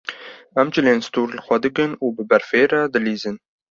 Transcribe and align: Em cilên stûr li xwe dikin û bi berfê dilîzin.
Em 0.61 0.67
cilên 0.73 0.99
stûr 1.07 1.27
li 1.35 1.39
xwe 1.45 1.57
dikin 1.65 1.91
û 2.05 2.05
bi 2.15 2.23
berfê 2.29 2.63
dilîzin. 2.93 3.37